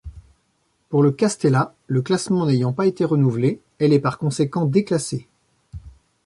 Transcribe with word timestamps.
Pour 0.89 1.03
le 1.03 1.11
Castellas, 1.11 1.75
le 1.85 2.01
classement 2.01 2.47
n'ayant 2.47 2.73
pas 2.73 2.87
été 2.87 3.05
renouvelé, 3.05 3.61
elle 3.77 3.93
est 3.93 3.99
par 3.99 4.17
conséquent 4.17 4.65
déclassée. 4.65 5.27